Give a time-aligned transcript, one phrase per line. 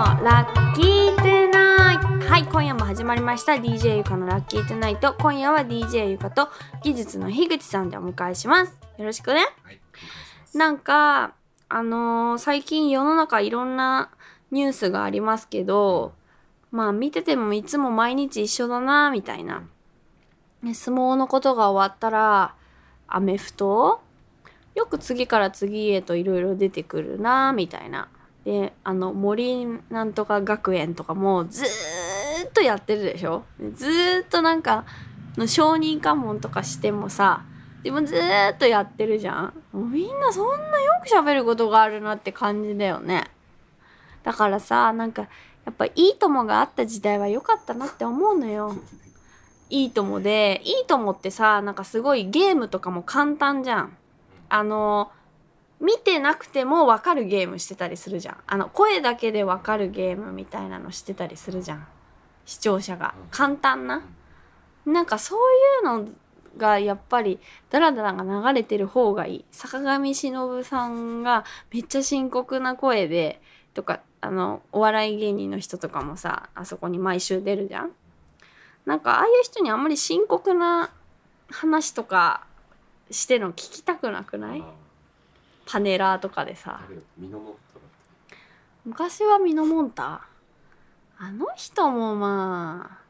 [0.00, 2.06] ラッキートゥナイト。
[2.26, 3.52] はい今夜も始まりました。
[3.52, 5.14] DJ ゆかのラッキートゥナイト。
[5.20, 6.48] 今夜は DJ ゆかと
[6.82, 8.80] 技術の樋口さんでお迎えします。
[8.96, 9.40] よろしくね。
[9.62, 9.80] はい。
[10.54, 11.34] なんか
[11.68, 14.08] あのー最近世の中いろんな
[14.50, 16.14] ニュースがありますけど
[16.70, 19.64] まあ見ててもいつも毎日一緒だなみたいな、
[20.62, 22.54] ね、相撲のことが終わったら
[23.06, 24.00] アメフト？
[24.74, 28.08] よく次から次へといろいろ出てくるなみたいな
[28.44, 33.44] であの森なんとか学園とかもずっとやってるでしょ？
[33.74, 34.84] ずっとなんか
[35.36, 37.44] の承認喚問とかしてもさ
[37.82, 39.62] でもずっとやってるじゃん。
[39.72, 43.24] もうみんなそんなよく喋ることがあるなって感じだよね。
[44.22, 45.22] だからさなんか
[45.64, 48.74] やっぱいいともがあった時代は良かったなって思うのよ。
[49.68, 53.96] いいともでいいともってさなんかすごいゲームとかも簡単じゃん。
[54.48, 55.10] あの
[55.80, 58.36] 見てなくても分かるゲームしてたりするじゃん。
[58.46, 61.86] あの声だけで分かるゲームみたいなのしてたりするじゃん。
[62.44, 63.14] 視聴者が。
[63.30, 64.02] 簡単な？
[64.84, 66.08] なんかそういうの
[66.58, 67.38] がやっぱり
[67.70, 69.44] ダラダラが流れてる方がいい。
[69.52, 73.40] 坂上忍さんがめっちゃ深刻な声で
[73.72, 77.92] とかあのお笑い芸人の人とかもさあそこに毎週出るじゃん。
[78.84, 80.90] なんかああいう人にあんまり深刻な
[81.50, 82.46] 話とか
[83.10, 84.64] してるの聞きたくなくない？
[85.70, 86.80] パネラーとかでさ。
[88.84, 90.26] 昔はミノモンタ？
[91.18, 93.00] あの人もまあ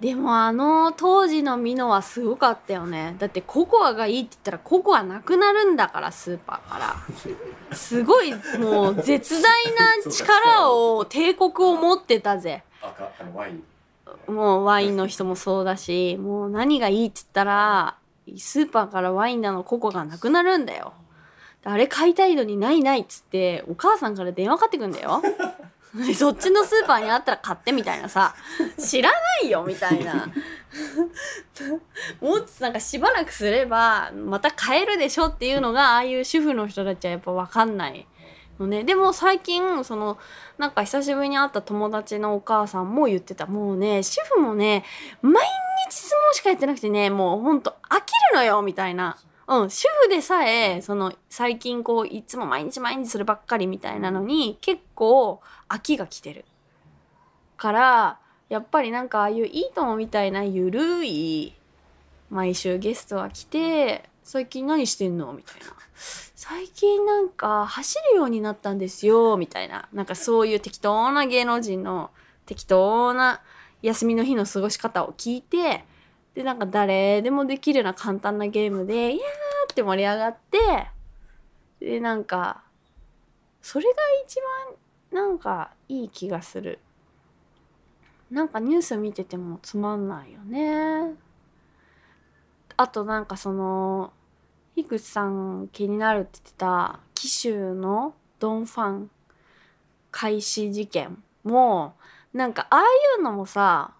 [0.00, 3.16] でもあの当時のミノはすごかったよね。
[3.18, 6.96] だってココアがいいって言ったらココアなくなるんだからスーパーから。
[7.74, 12.62] すごいもう絶大な力を帝国を持ってたぜ。
[14.26, 17.96] もうワインの人もそうだしもう何がいいって言ったら
[18.36, 20.92] スーパーからワインだのココがなくなるんだよ
[21.64, 25.22] あれ買いたいのにないないっつってお母さんから電話かかってくんだよ。
[26.16, 28.34] そっちのスーパーにあったら買ってみたいなさ。
[28.78, 30.28] 知らないよみたいな。
[32.20, 38.06] もうなんかしばらくすればまた買えるでしょっていうのがああいう主婦の人たちはやっぱ分かんない
[38.60, 38.84] のね。
[38.84, 40.16] でも最近その
[40.58, 43.46] なんか久しぶりに会った友達のお母さんも言ってた。
[43.46, 44.84] もうね主婦もね
[45.22, 45.44] 毎
[45.90, 49.16] 日相撲しかやってなくてねもうほんと飽きるのよみたいな。
[49.48, 56.44] うん、主婦でさえその最近こういつも毎日毎日するばっかりみたいなのに結構飽きが来てる
[57.56, 58.18] から
[58.48, 61.54] やっぱりなんかああいういいともみたいなゆるい
[62.30, 69.88] 毎週ゲストが来て「最近何してんの?」みたいな「最近なんか走るようになったんですよ」みたいな。
[69.92, 72.10] なんかそういう適当な芸能人の
[72.46, 73.40] 適当な
[73.82, 75.84] 休みの日の過ごし方を聞いて
[76.34, 80.88] でなんか誰でもできるような簡単なゲームで「いやー」って盛り上がって
[81.80, 82.62] でなんか
[83.60, 84.38] それが一
[85.12, 86.78] 番なんかいい気がする。
[88.30, 91.14] なんかニュース見ててもつまんないよね。
[92.76, 94.12] あとなんかその
[94.76, 99.10] 樋口さん気になるって言ってた紀州のドン・ファン
[100.10, 101.94] 開始事件も
[102.32, 102.84] なんかああい
[103.18, 103.94] うのもさ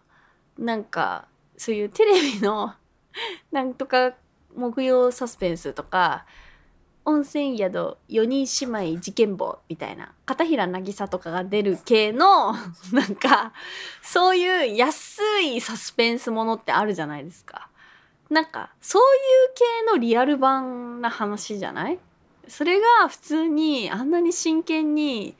[0.56, 1.26] なんか
[1.60, 2.72] そういうテレビの
[3.52, 4.14] なんとか
[4.56, 6.24] 木曜サスペンスとか
[7.04, 12.54] 温泉宿4人姉妹事件簿みたいな片平渚とかが出る系の
[12.92, 13.52] なんか
[14.00, 17.68] そういう安いサスペンスものってあるじゃないですか。
[18.30, 19.16] なんかそうい
[19.50, 21.98] う系のリアル版な話じゃない？
[22.48, 25.36] それが普通にあんなに真剣に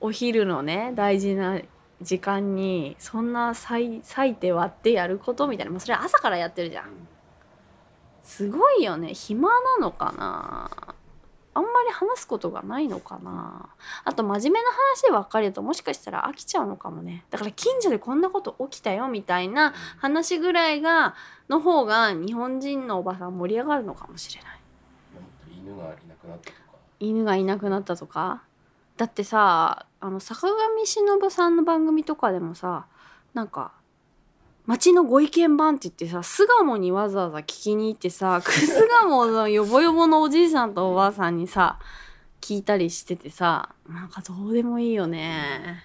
[0.00, 1.58] お昼のね大事な
[2.00, 6.84] 時間にそんな割割いて割ってやることみたいなもうそれ朝からやってるじゃん。
[8.22, 9.14] すごいよね。
[9.14, 10.70] 暇なのかな。
[11.54, 13.68] あんまり話すことがないのかな。
[14.04, 17.24] あと真面目な話ばっかりだともしかしたら飽きちゃうのかもね。
[17.30, 21.16] だから近所でこんなこと起きたよみたいな話ぐらいが
[21.48, 24.60] の方が日本人のおばさん盛り上がるのかもしれない。
[25.50, 26.58] 犬がいなくなったとか。
[27.00, 28.42] 犬がいなくなったとか。
[28.96, 32.86] だってさあの坂上忍さんの番組とかでもさ
[33.34, 33.72] なんか
[34.66, 41.78] 町のご意見番って言ってさ巣鴨にわざわざ聞きに行ってさ 巣鴨のヨボヨボのおじいさんとおばあさんにさ
[42.40, 45.84] 聞いたりしててさなんかどうでもいいよね。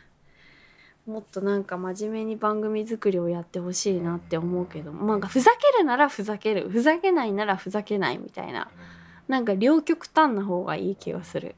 [1.07, 6.69] もっとなんか真面目に番組作りをやってほしいなって思うけどなんかふざけるならふざける。
[6.69, 8.69] ふざけないならふざけないみたいな。
[9.27, 11.55] なんか両極端な方がいい気がする。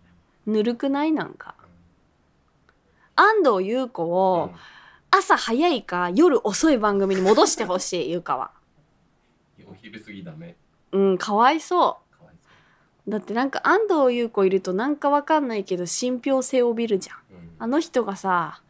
[0.48, 1.12] ぬるくない？
[1.12, 1.54] なんか。
[3.16, 4.52] 安藤優子を
[5.12, 8.52] 朝早いか夜遅い番組に戻してほしい優香は。
[9.68, 10.56] お昼過ぎダメ
[10.92, 12.00] うんかわいそ
[13.08, 13.10] う。
[13.10, 17.18] だってなんか安藤優子いるとなんかわかんないけど信憑性を帯びるじゃん。
[17.36, 17.52] うん。
[17.60, 18.62] あの人がさ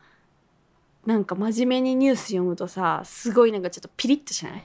[1.05, 4.63] なんか真面目にニュース読むとさすごいなんかちょっとピリッとしない？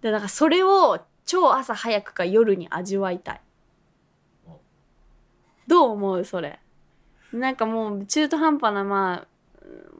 [0.00, 3.40] でだからそれを超朝早くか夜に味わいたい。
[4.48, 4.58] お
[5.66, 6.24] どう思う？
[6.24, 6.58] それ
[7.32, 9.26] なんかもう中途半端なまあ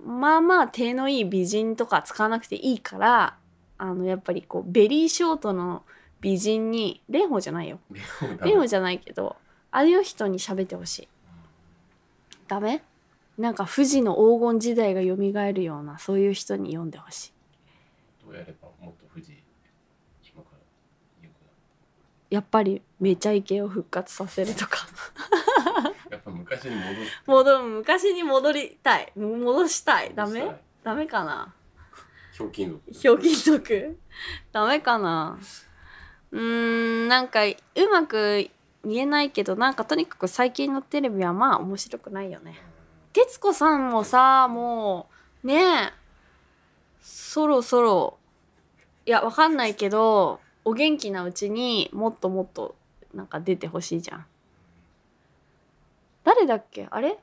[0.07, 3.37] まあまあ手のいい美人とか使わなくていいから
[3.79, 5.83] あのやっぱりこうベリーショートの
[6.21, 7.79] 美人に蓮舫じゃないよ。
[7.91, 9.37] レオダレオじゃないけど
[9.71, 11.09] ああいう人に喋ってほしい。
[12.49, 12.83] ダメ？
[13.39, 15.17] なんか富士の黄金時代が蘇
[15.53, 17.33] るようなそういう人に読んでほしい。
[18.27, 19.43] どうやればもっと富士
[22.31, 24.87] やっぱりめちゃイケを復活させるとか。
[25.85, 29.11] るやっぱ昔に戻る戻る昔に戻りたい。
[29.17, 30.13] 戻したい。
[30.15, 30.45] ダメ？
[30.85, 31.55] ダメかな？
[32.37, 32.83] ひょうきん族。
[32.93, 33.99] ひょうきん族？
[34.53, 35.39] ダメかな？
[36.31, 36.41] うー
[37.07, 37.57] んなんかう
[37.91, 38.51] まく
[38.85, 42.61] 言えないけどなんかとにかく最近のテレビはまあ面白くないよね。
[43.15, 45.09] 徹子さんもさも
[45.43, 45.93] うねえ
[47.01, 48.19] そろそろ
[49.07, 52.77] いやわかんないけどお元気なうちにもっともっと
[53.15, 54.27] なんか出てほしいじゃん
[56.25, 56.87] 誰だっけ？
[56.91, 57.19] あれ？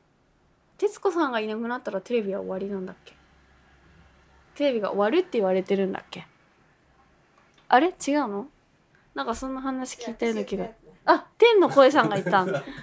[0.77, 3.13] 徹子さんがいなくなったらテレビは終わりなんだっけ？
[4.55, 6.25] テレビが終わるって言われてるんだっけ？
[7.67, 7.87] あれ？
[7.87, 8.47] 違うの？
[9.15, 10.67] なんかそんな話聞いたような気が。
[11.05, 12.63] あ天の声さんがいたんだ。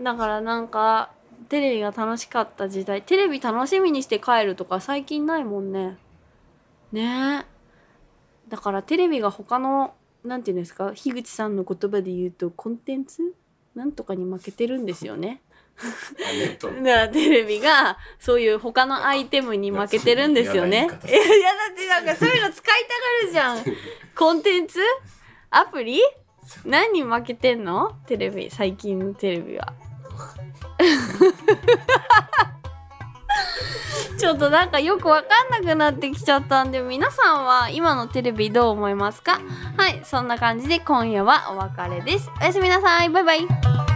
[0.00, 1.10] だからなんか
[1.48, 3.02] テレビが楽しかった時代。
[3.02, 5.98] テレビ楽しみにして帰るとか最近ないもんね。
[6.92, 7.44] ね。
[7.44, 7.46] え
[8.48, 10.92] だからテレビが他のなんていうんですか？
[10.94, 13.34] 樋口さんの言葉で言うとコンテンツ？
[13.74, 15.42] なんとかに負けてるんですよね
[16.60, 20.78] だからテレビがそういう他のアイテムに負けてるんですよね。
[20.78, 20.98] いやいやだ
[21.72, 22.64] ってなんかそういうの使い
[23.30, 23.76] たがるじゃん。
[24.16, 24.80] コンテンツ？
[25.50, 26.00] アプリ？
[26.64, 27.92] 何に負けてんの？
[28.06, 29.72] テレビ最近のテレビは。
[34.18, 39.40] ちょっとなんかよくわかんなくなってきちゃったんで皆さんは今のテレビどう思いますか？
[39.76, 42.28] はいそんな感じで今夜はお別れです。
[42.40, 43.10] おやすみなさい。
[43.10, 43.87] バイバイ。